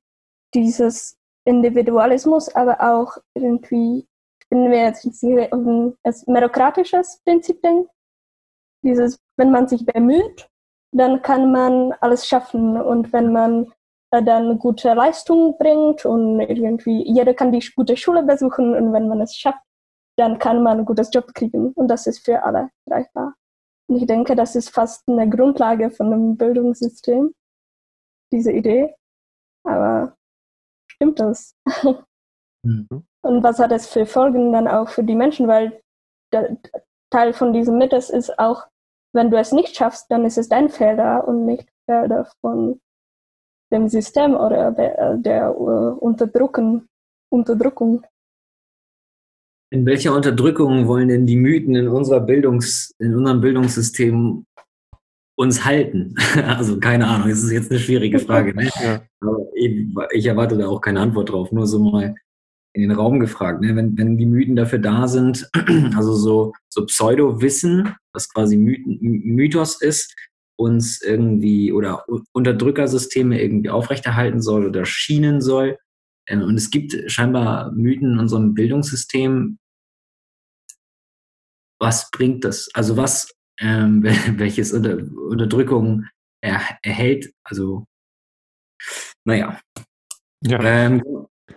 [0.52, 4.06] dieses Individualismus, aber auch irgendwie,
[4.50, 5.94] bin mir jetzt ein
[6.26, 7.90] merokratisches Prinzip denkt.
[8.82, 10.48] Dieses, wenn man sich bemüht,
[10.92, 13.72] dann kann man alles schaffen und wenn man
[14.10, 19.08] äh, dann gute Leistung bringt und irgendwie jeder kann die gute Schule besuchen und wenn
[19.08, 19.62] man es schafft,
[20.16, 23.34] dann kann man ein gutes Job kriegen und das ist für alle greifbar.
[23.88, 27.34] Und ich denke, das ist fast eine Grundlage von einem Bildungssystem,
[28.32, 28.94] diese Idee.
[29.64, 30.16] Aber
[31.00, 31.56] stimmt das?
[32.62, 33.06] Mhm.
[33.22, 35.48] Und was hat es für Folgen dann auch für die Menschen?
[35.48, 35.80] Weil
[36.30, 36.58] der
[37.10, 38.66] Teil von diesem Mythos ist auch,
[39.14, 42.78] wenn du es nicht schaffst, dann ist es dein Fehler und nicht Fehler von
[43.72, 46.86] dem System oder der, der äh, Unterdrücken,
[47.32, 48.04] Unterdrückung.
[49.72, 54.44] In welcher Unterdrückung wollen denn die Mythen in unserer Bildungs, in unserem Bildungssystem
[55.40, 56.14] uns halten?
[56.44, 58.54] Also keine Ahnung, das ist jetzt eine schwierige Frage.
[58.54, 58.70] Ne?
[58.82, 59.02] Ja.
[59.54, 62.14] Ich, ich erwarte da auch keine Antwort drauf, nur so mal
[62.72, 63.60] in den Raum gefragt.
[63.60, 63.74] Ne?
[63.74, 65.50] Wenn, wenn die Mythen dafür da sind,
[65.96, 70.14] also so, so Pseudo-Wissen, was quasi Mythen, Mythos ist,
[70.56, 75.78] uns irgendwie oder Unterdrückersysteme irgendwie aufrechterhalten soll oder schienen soll.
[76.28, 79.58] Ähm, Und es gibt scheinbar Mythen in unserem Bildungssystem.
[81.80, 82.68] Was bringt das?
[82.74, 84.02] Also was, ähm,
[84.38, 86.06] welches Unter Unterdrückung
[86.42, 87.32] er, erhält?
[87.44, 87.86] Also,
[89.24, 89.60] naja.
[90.42, 91.02] Ja, Ähm,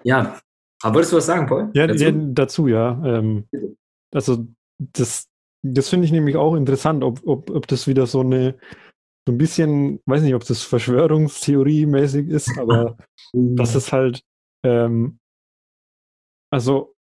[0.04, 0.40] ja.
[0.82, 1.72] Aber wolltest du was sagen, Paul?
[1.74, 2.04] ja, Dazu?
[2.04, 3.02] ja dazu, ja.
[3.06, 3.48] Ähm,
[4.14, 4.46] also
[4.78, 5.30] das,
[5.66, 8.58] das finde ich nämlich auch interessant, ob, ob, ob das wieder so eine,
[9.26, 12.98] so ein bisschen, weiß nicht, ob das Verschwörungstheorie-mäßig ist, aber
[13.34, 14.24] das ist halt,
[14.66, 15.20] ähm,
[16.52, 16.94] also,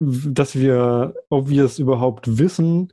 [0.00, 2.92] dass wir, ob wir es überhaupt wissen,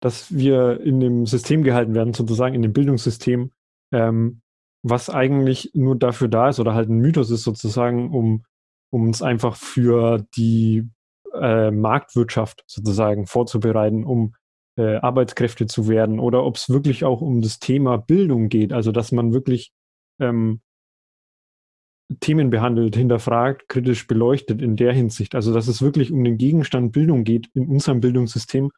[0.00, 3.50] dass wir in dem System gehalten werden, sozusagen in dem Bildungssystem,
[3.92, 4.40] ähm,
[4.82, 8.44] was eigentlich nur dafür da ist oder halt ein Mythos ist, sozusagen, um,
[8.90, 10.88] uns einfach für die
[11.34, 14.34] äh, Marktwirtschaft sozusagen vorzubereiten, um
[14.76, 18.92] äh, Arbeitskräfte zu werden oder ob es wirklich auch um das Thema Bildung geht, also
[18.92, 19.72] dass man wirklich
[20.20, 20.60] ähm,
[22.20, 25.34] Themen behandelt, hinterfragt, kritisch beleuchtet in der Hinsicht.
[25.34, 28.70] Also dass es wirklich um den Gegenstand Bildung geht in unserem Bildungssystem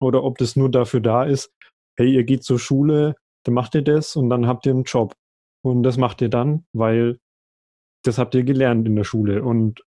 [0.00, 1.52] oder ob das nur dafür da ist,
[1.96, 5.14] hey, ihr geht zur Schule, dann macht ihr das und dann habt ihr einen Job.
[5.62, 7.18] Und das macht ihr dann, weil
[8.04, 9.82] das habt ihr gelernt in der Schule und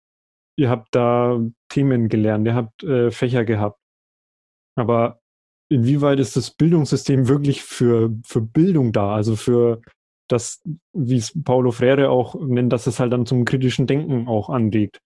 [0.57, 1.39] ihr habt da
[1.69, 3.79] Themen gelernt, ihr habt äh, Fächer gehabt.
[4.75, 5.19] Aber
[5.69, 9.13] inwieweit ist das Bildungssystem wirklich für, für Bildung da?
[9.13, 9.81] Also für
[10.29, 10.61] das,
[10.93, 14.99] wie es Paulo Freire auch nennt, dass es halt dann zum kritischen Denken auch anregt.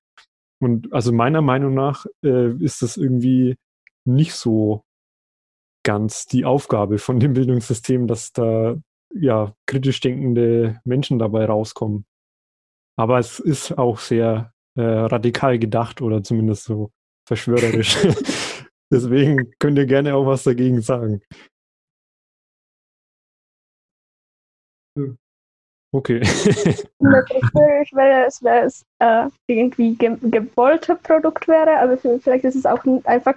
[0.62, 3.56] Und also meiner Meinung nach äh, ist das irgendwie
[4.06, 4.84] nicht so
[5.84, 8.76] ganz die Aufgabe von dem Bildungssystem, dass da
[9.13, 12.06] ja kritisch denkende Menschen dabei rauskommen.
[12.98, 16.91] Aber es ist auch sehr äh, radikal gedacht oder zumindest so
[17.28, 17.98] verschwörerisch.
[18.91, 21.22] Deswegen könnt ihr gerne auch was dagegen sagen.
[25.94, 26.20] Okay.
[27.00, 32.65] Natürlich wäre es, wenn es äh, irgendwie ge gewollte Produkt wäre, aber vielleicht ist es
[32.65, 33.36] auch einfach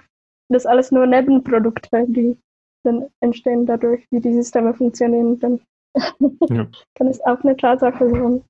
[0.49, 2.37] das alles nur Nebenprodukte, die
[2.83, 5.39] dann entstehen dadurch, wie die Systeme funktionieren.
[5.39, 5.59] Dann
[6.49, 6.67] Ja.
[6.95, 8.43] kann es auch eine Tatsache sein.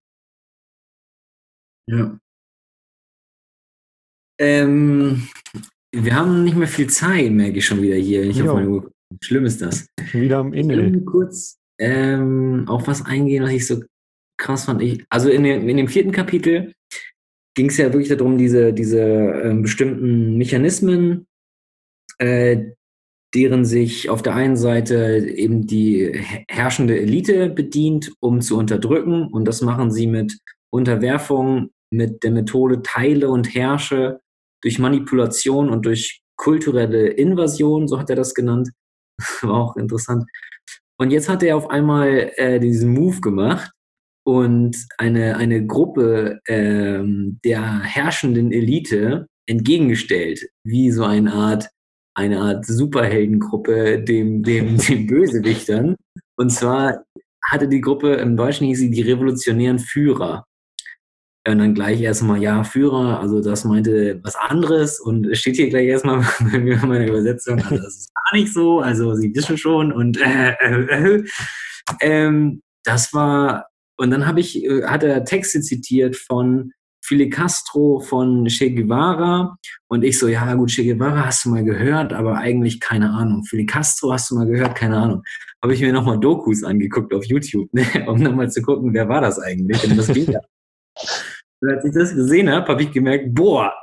[1.88, 2.18] Ja.
[4.40, 5.28] Ähm,
[5.94, 8.24] wir haben nicht mehr viel Zeit, merke ich schon wieder hier.
[8.24, 8.46] Ich Ja.
[8.46, 8.92] auf meine Uhr.
[9.22, 9.88] Schlimm ist das.
[10.12, 11.02] Wieder am Ich will Ende.
[11.06, 13.84] kurz ähm, auf was eingehen, was ich so
[14.38, 14.82] krass fand.
[14.82, 16.74] Ich, also in dem, in dem vierten Kapitel
[17.56, 21.26] ging es ja wirklich darum, diese, diese ähm, bestimmten Mechanismen,
[22.20, 22.72] äh,
[23.34, 29.28] deren sich auf der einen Seite eben die her- herrschende Elite bedient, um zu unterdrücken.
[29.28, 30.38] Und das machen sie mit
[30.72, 34.20] Unterwerfung, mit der Methode Teile und Herrsche,
[34.62, 38.70] durch Manipulation und durch kulturelle Invasion, so hat er das genannt.
[39.42, 40.26] War auch interessant.
[40.98, 43.72] Und jetzt hat er auf einmal äh, diesen Move gemacht
[44.26, 51.70] und eine, eine Gruppe ähm, der herrschenden Elite entgegengestellt, wie so eine Art,
[52.16, 55.96] eine Art Superheldengruppe dem, dem, den Bösewichtern.
[56.38, 57.04] Und zwar
[57.44, 60.46] hatte die Gruppe, im Deutschen hieß sie die revolutionären Führer.
[61.48, 65.86] Und dann gleich erstmal, ja, Führer, also das meinte was anderes und steht hier gleich
[65.86, 69.56] erstmal bei mir in meiner Übersetzung, also das ist gar nicht so, also Sie wissen
[69.56, 71.24] schon und äh, äh, äh,
[72.02, 76.72] ähm, das war, und dann habe ich, äh, hat er Texte zitiert von
[77.06, 81.64] Fidel Castro, von Che Guevara und ich so, ja gut, Che Guevara hast du mal
[81.64, 83.44] gehört, aber eigentlich keine Ahnung.
[83.44, 85.24] Fidel Castro hast du mal gehört, keine Ahnung.
[85.62, 89.22] Habe ich mir nochmal Dokus angeguckt auf YouTube, ne, um nochmal zu gucken, wer war
[89.22, 90.40] das eigentlich und was ging da.
[91.62, 93.74] Und als ich das gesehen habe, habe ich gemerkt, boah,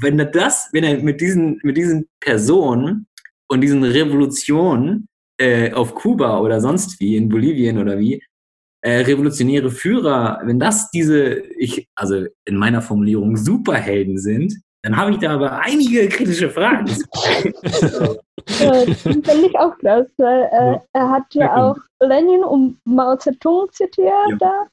[0.00, 3.06] wenn er das, wenn er mit diesen, mit diesen Personen
[3.48, 8.22] und diesen Revolutionen äh, auf Kuba oder sonst wie, in Bolivien oder wie,
[8.82, 15.12] äh, revolutionäre Führer, wenn das diese, ich, also in meiner Formulierung Superhelden sind, Dann habe
[15.12, 16.86] ich da aber einige kritische Fragen.
[18.58, 20.82] Äh, das finde ich auch krass, weil äh, Ja.
[20.94, 24.36] er hat ja Ja, auch Lenin und Mao Zedong zitiert Ja.
[24.40, 24.66] da.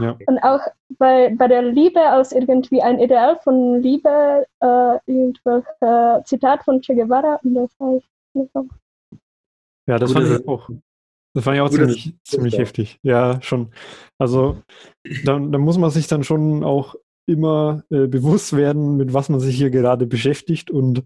[0.00, 0.18] Ja.
[0.26, 0.60] Und auch
[0.98, 6.94] bei, bei der Liebe als irgendwie ein Ideal von Liebe, äh, irgendwelche Zitat von Che
[6.94, 7.40] Guevara.
[7.42, 8.04] Und das heißt,
[9.86, 10.68] Ja, das Gut, fand ich auch.
[11.34, 12.98] Das fand ich auch Gut, ziemlich, ziemlich heftig.
[13.02, 13.72] Ja, schon.
[14.18, 14.62] Also,
[15.24, 16.94] da, da muss man sich dann schon auch
[17.26, 21.02] immer äh, bewusst werden, mit was man sich hier gerade beschäftigt und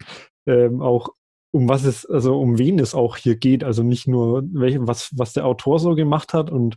[0.47, 1.11] ähm, auch
[1.51, 3.65] um was es, also um wen es auch hier geht.
[3.65, 6.77] Also nicht nur, welche, was, was der Autor so gemacht hat und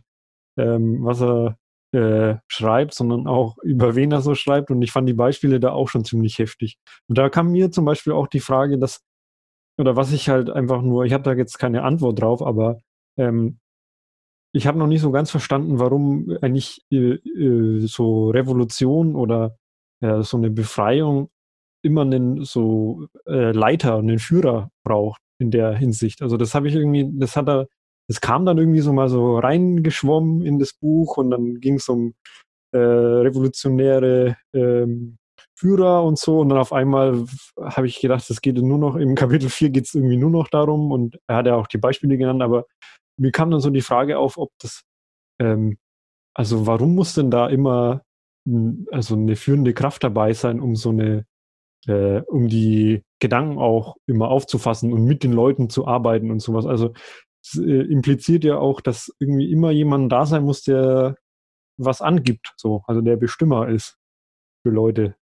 [0.58, 1.58] ähm, was er
[1.92, 4.70] äh, schreibt, sondern auch über wen er so schreibt.
[4.70, 6.78] Und ich fand die Beispiele da auch schon ziemlich heftig.
[7.08, 9.02] Und da kam mir zum Beispiel auch die Frage, dass,
[9.78, 12.78] oder was ich halt einfach nur, ich habe da jetzt keine Antwort drauf, aber
[13.16, 13.58] ähm,
[14.54, 19.56] ich habe noch nicht so ganz verstanden, warum eigentlich äh, äh, so Revolution oder
[20.02, 21.30] äh, so eine Befreiung
[21.82, 26.22] immer einen so äh, Leiter, einen Führer braucht in der Hinsicht.
[26.22, 27.66] Also das habe ich irgendwie, das hat er,
[28.08, 31.88] das kam dann irgendwie so mal so reingeschwommen in das Buch und dann ging es
[31.88, 32.14] um
[32.72, 35.16] äh, revolutionäre ähm,
[35.56, 37.24] Führer und so und dann auf einmal
[37.60, 40.48] habe ich gedacht, es geht nur noch, im Kapitel 4 geht es irgendwie nur noch
[40.48, 42.66] darum und er hat ja auch die Beispiele genannt, aber
[43.18, 44.82] mir kam dann so die Frage auf, ob das,
[45.40, 45.78] ähm,
[46.34, 48.02] also warum muss denn da immer
[48.90, 51.26] also eine führende Kraft dabei sein, um so eine,
[51.86, 56.66] äh, um die Gedanken auch immer aufzufassen und mit den Leuten zu arbeiten und sowas.
[56.66, 56.92] Also
[57.42, 61.16] es äh, impliziert ja auch, dass irgendwie immer jemand da sein muss, der
[61.78, 63.96] was angibt, so, also der Bestimmer ist
[64.62, 65.16] für Leute,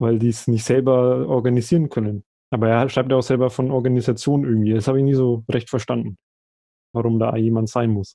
[0.00, 2.24] weil die es nicht selber organisieren können.
[2.50, 4.74] Aber er schreibt ja auch selber von Organisation irgendwie.
[4.74, 6.18] Das habe ich nie so recht verstanden,
[6.92, 8.14] warum da jemand sein muss.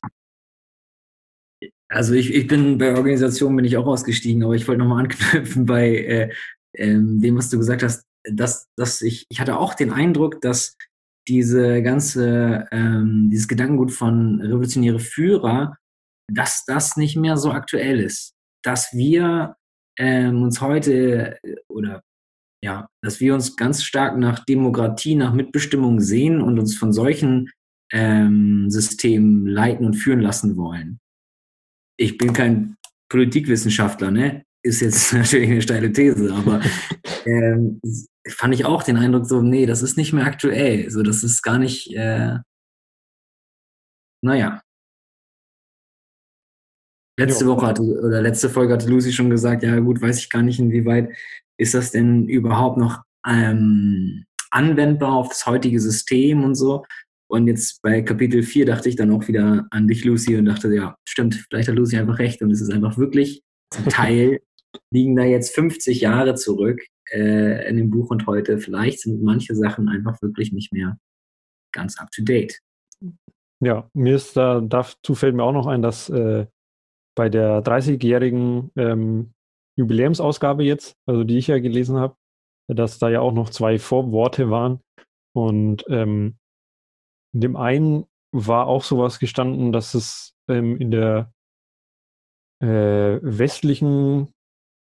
[1.90, 5.66] Also ich, ich bin bei Organisationen bin ich auch ausgestiegen, aber ich wollte nochmal anknüpfen
[5.66, 6.34] bei äh,
[6.76, 10.76] ähm, dem, was du gesagt hast, dass, dass ich, ich hatte auch den Eindruck, dass
[11.28, 15.78] diese ganze, ähm, dieses Gedankengut von revolutionäre Führer,
[16.32, 18.34] dass das nicht mehr so aktuell ist.
[18.64, 19.56] Dass wir
[19.98, 22.02] ähm, uns heute äh, oder
[22.64, 27.50] ja, dass wir uns ganz stark nach Demokratie, nach Mitbestimmung sehen und uns von solchen
[27.92, 31.00] ähm, Systemen leiten und führen lassen wollen
[31.98, 32.78] ich bin kein
[33.10, 34.46] Politikwissenschaftler, ne?
[34.64, 36.62] Ist jetzt natürlich eine steile These, aber
[37.26, 37.82] ähm,
[38.30, 40.90] fand ich auch den Eindruck so, nee, das ist nicht mehr aktuell.
[40.90, 42.38] So, das ist gar nicht, äh,
[44.24, 44.62] naja.
[47.20, 47.48] Letzte.
[47.48, 50.60] Woche hatte, oder letzte Folge hatte Lucy schon gesagt, ja gut, weiß ich gar nicht,
[50.60, 51.10] inwieweit
[51.60, 56.86] ist das denn überhaupt noch ähm, anwendbar auf das heutige System und so.
[57.30, 60.74] Und jetzt bei Kapitel 4 dachte ich dann auch wieder an dich, Lucy, und dachte,
[60.74, 62.42] ja, stimmt, vielleicht hat Lucy einfach recht.
[62.42, 63.42] Und es ist einfach wirklich,
[63.74, 64.40] zum Teil
[64.92, 68.60] liegen da jetzt 50 Jahre zurück äh, in dem Buch und heute.
[68.60, 70.98] Vielleicht sind manche Sachen einfach wirklich nicht mehr
[71.74, 72.60] ganz up to date.
[73.60, 76.46] Ja, mir ist da, dazu fällt mir auch noch ein, dass äh,
[77.16, 79.34] bei der 30-jährigen ähm,
[79.78, 82.16] Jubiläumsausgabe jetzt, also die ich ja gelesen habe,
[82.68, 84.80] dass da ja auch noch zwei Vorworte waren.
[85.34, 86.38] Und ähm,
[87.38, 91.32] in dem einen war auch sowas gestanden, dass es ähm, in der
[92.64, 94.34] äh, westlichen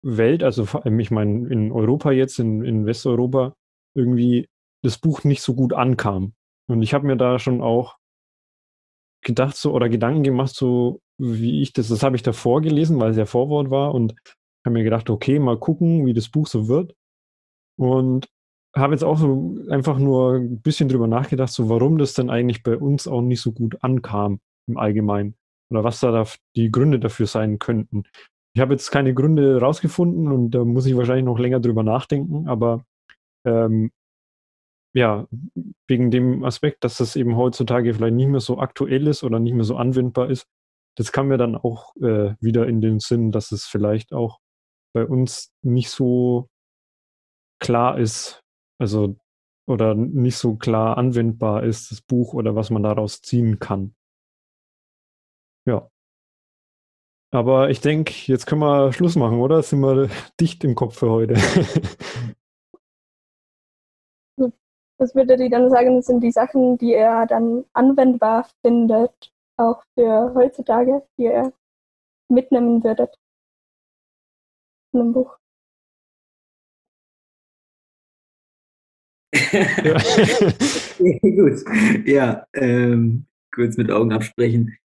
[0.02, 3.56] Welt, also ich meine, in Europa jetzt, in, in Westeuropa,
[3.94, 4.48] irgendwie
[4.86, 6.34] das Buch nicht so gut ankam.
[6.70, 7.98] Und ich habe mir da schon auch
[9.22, 13.12] gedacht so oder Gedanken gemacht, so wie ich das, das habe ich davor gelesen, weil
[13.12, 14.16] es ja Vorwort war und
[14.66, 16.96] habe mir gedacht, okay, mal gucken, wie das Buch so wird.
[17.78, 18.30] Und
[18.76, 22.64] habe jetzt auch so einfach nur ein bisschen drüber nachgedacht, so warum das denn eigentlich
[22.64, 25.36] bei uns auch nicht so gut ankam im Allgemeinen.
[25.70, 28.04] Oder was da die Gründe dafür sein könnten.
[28.54, 32.48] Ich habe jetzt keine Gründe rausgefunden und da muss ich wahrscheinlich noch länger drüber nachdenken,
[32.48, 32.86] aber
[33.46, 33.92] ähm,
[34.94, 35.28] ja,
[35.88, 39.54] wegen dem Aspekt, dass das eben heutzutage vielleicht nicht mehr so aktuell ist oder nicht
[39.54, 40.48] mehr so anwendbar ist,
[40.98, 44.40] das kam mir dann auch äh, wieder in den Sinn, dass es vielleicht auch
[44.94, 46.48] bei uns nicht so
[47.60, 48.45] klar ist,
[48.80, 49.16] also
[49.68, 53.96] oder nicht so klar anwendbar ist, das Buch oder was man daraus ziehen kann.
[55.66, 55.90] Ja.
[57.32, 59.62] Aber ich denke, jetzt können wir Schluss machen, oder?
[59.64, 60.10] Sind wir
[60.40, 61.36] dicht im Kopf für heute.
[64.98, 70.34] Was würde die dann sagen, sind die Sachen, die er dann anwendbar findet, auch für
[70.34, 71.52] heutzutage, die er
[72.30, 73.20] mitnehmen würdet
[74.94, 75.38] in einem Buch?
[80.98, 81.66] Gut,
[82.06, 84.78] ja, ähm, kurz mit Augen absprechen.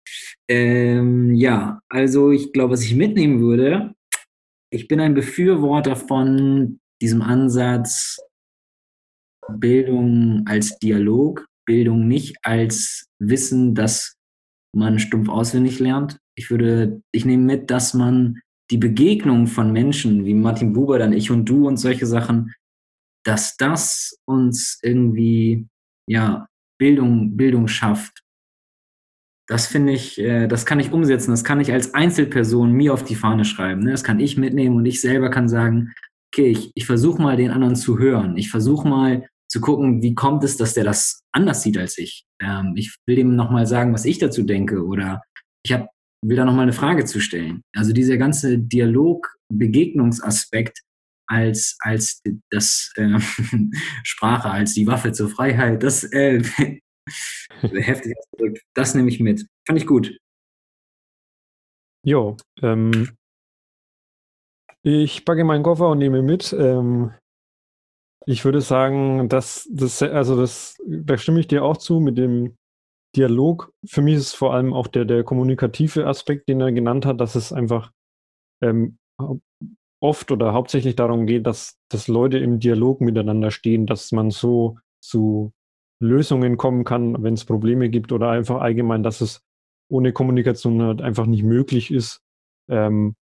[0.48, 3.94] Ähm, ja, also ich glaube, was ich mitnehmen würde,
[4.72, 8.18] ich bin ein Befürworter von diesem Ansatz
[9.59, 14.16] Bildung als Dialog, Bildung nicht als Wissen, das
[14.72, 16.18] man stumpf auswendig lernt.
[16.36, 18.40] Ich würde, ich nehme mit, dass man
[18.70, 22.53] die Begegnung von Menschen wie Martin Buber, dann ich und du und solche Sachen,
[23.24, 25.66] dass das uns irgendwie
[26.08, 26.46] ja
[26.78, 28.22] Bildung, Bildung schafft.
[29.46, 31.32] Das finde ich, äh, das kann ich umsetzen.
[31.32, 33.82] Das kann ich als Einzelperson mir auf die Fahne schreiben.
[33.82, 33.90] Ne?
[33.90, 35.92] Das kann ich mitnehmen und ich selber kann sagen,
[36.32, 38.36] okay, ich, ich versuche mal den anderen zu hören.
[38.36, 42.24] Ich versuche mal zu gucken, wie kommt es, dass der das anders sieht als ich.
[42.40, 45.22] Ähm, ich will dem nochmal sagen, was ich dazu denke oder
[45.64, 45.88] ich hab,
[46.24, 47.62] will da nochmal eine Frage zu stellen.
[47.74, 50.82] Also dieser ganze Dialog-Begegnungsaspekt
[51.31, 53.18] als, als das äh,
[54.03, 56.43] Sprache, als die Waffe zur Freiheit, das äh,
[57.62, 59.47] heftig ausgedrückt, das nehme ich mit.
[59.66, 60.18] Fand ich gut.
[62.05, 63.11] Jo, ähm,
[64.83, 66.53] ich packe meinen Koffer und nehme mit.
[66.53, 67.12] Ähm,
[68.26, 72.57] ich würde sagen, dass das, also das, da stimme ich dir auch zu mit dem
[73.16, 73.72] Dialog.
[73.87, 77.35] Für mich ist vor allem auch der, der kommunikative Aspekt, den er genannt hat, dass
[77.35, 77.93] es einfach
[78.62, 78.99] ähm,
[80.01, 84.78] oft oder hauptsächlich darum geht, dass, dass Leute im Dialog miteinander stehen, dass man so
[85.01, 85.53] zu
[86.01, 89.42] Lösungen kommen kann, wenn es Probleme gibt oder einfach allgemein, dass es
[89.90, 92.22] ohne Kommunikation halt einfach nicht möglich ist,
[92.68, 93.16] ähm,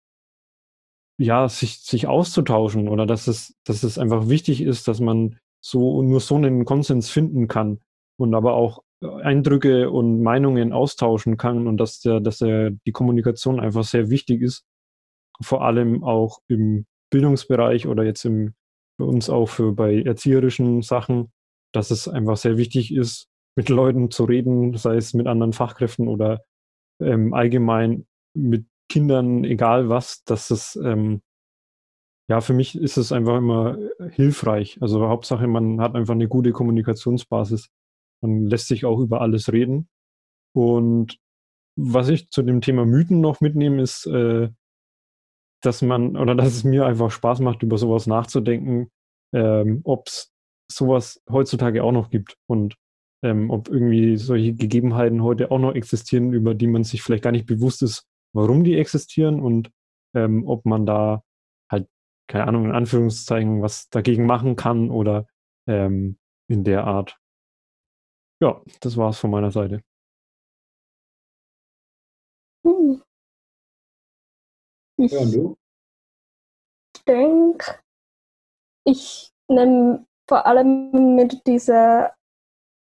[1.20, 6.04] ja, sich, sich auszutauschen oder dass es, dass es einfach wichtig ist, dass man so
[6.04, 7.80] nur so einen Konsens finden kann
[8.20, 13.60] und aber auch Eindrücke und Meinungen austauschen kann und dass der, dass der, die Kommunikation
[13.60, 14.66] einfach sehr wichtig ist,
[15.42, 18.54] vor allem auch im Bildungsbereich oder jetzt im,
[18.98, 21.32] für uns auch für bei erzieherischen Sachen,
[21.74, 26.08] dass es einfach sehr wichtig ist, mit Leuten zu reden, sei es mit anderen Fachkräften
[26.08, 26.44] oder
[27.00, 31.22] ähm, allgemein mit Kindern, egal was, dass es, ähm,
[32.30, 33.78] ja, für mich ist es einfach immer
[34.12, 34.78] hilfreich.
[34.82, 37.70] Also Hauptsache, man hat einfach eine gute Kommunikationsbasis.
[38.22, 39.90] Man lässt sich auch über alles reden.
[40.54, 41.18] Und
[41.78, 44.50] was ich zu dem Thema Mythen noch mitnehme, ist, äh,
[45.62, 48.90] dass man, oder dass es mir einfach Spaß macht, über sowas nachzudenken,
[49.34, 50.32] ähm, ob es
[50.72, 52.76] sowas heutzutage auch noch gibt und
[53.24, 57.32] ähm, ob irgendwie solche Gegebenheiten heute auch noch existieren, über die man sich vielleicht gar
[57.32, 59.72] nicht bewusst ist, warum die existieren und
[60.16, 61.24] ähm, ob man da
[61.72, 61.88] halt,
[62.28, 65.28] keine Ahnung, in Anführungszeichen was dagegen machen kann oder
[65.68, 67.18] ähm, in der Art.
[68.42, 69.82] Ja, das war's von meiner Seite.
[72.64, 73.02] Hm.
[74.98, 75.56] Ich Ja, du?
[77.08, 77.80] denke,
[78.86, 82.16] ich nehme vor allem mit dieser,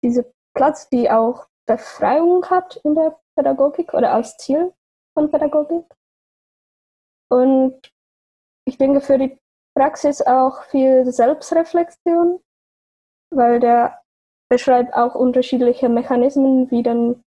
[0.05, 0.25] dieser
[0.55, 4.75] Platz, die auch Befreiung hat in der Pädagogik oder als Ziel
[5.15, 5.87] von Pädagogik.
[7.31, 7.81] Und
[8.67, 9.39] ich denke für die
[9.75, 12.41] Praxis auch viel Selbstreflexion,
[13.31, 14.03] weil der
[14.51, 17.23] beschreibt auch unterschiedliche Mechanismen, wie dann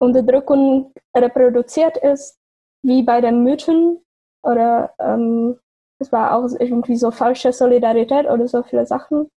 [0.00, 2.39] Unterdrückung reproduziert ist,
[2.82, 4.04] wie bei den Mythen
[4.42, 5.58] oder ähm,
[5.98, 9.30] es war auch irgendwie so falsche Solidarität oder so viele Sachen,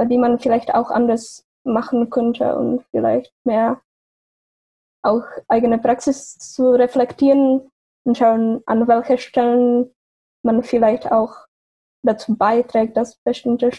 [0.00, 3.80] die man vielleicht auch anders machen könnte und vielleicht mehr
[5.02, 7.70] auch eigene Praxis zu reflektieren
[8.04, 9.94] und schauen, an welchen Stellen
[10.42, 11.46] man vielleicht auch
[12.02, 13.70] dazu beiträgt, dass bestimmte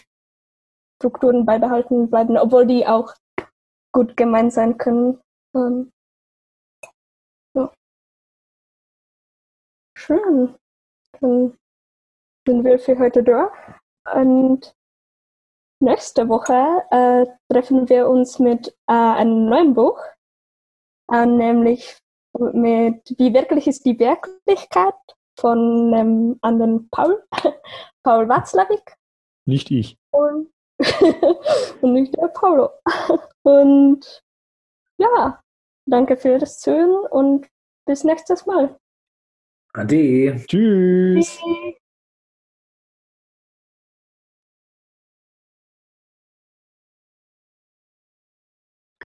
[0.98, 3.14] Strukturen beibehalten bleiben, obwohl die auch
[3.92, 5.20] gut gemeint sein können.
[5.56, 5.92] Ähm,
[10.10, 10.56] Schön.
[11.22, 11.56] Dann
[12.48, 13.52] sind wir für heute durch.
[14.12, 14.76] Und
[15.80, 20.02] nächste Woche äh, treffen wir uns mit äh, einem neuen Buch,
[21.12, 22.00] äh, nämlich
[22.40, 24.96] mit Wie wirklich ist die Wirklichkeit
[25.40, 27.24] von einem anderen Paul,
[28.04, 28.96] Paul Watzlawick.
[29.46, 29.96] Nicht ich.
[30.10, 30.52] Und,
[31.82, 32.72] und nicht der Paulo.
[33.44, 34.24] Und
[34.98, 35.40] ja,
[35.86, 37.48] danke für das Zuhören und
[37.86, 38.76] bis nächstes Mal.
[39.74, 40.44] Ade.
[40.48, 40.48] Tschüss.
[40.48, 41.79] Tschüss.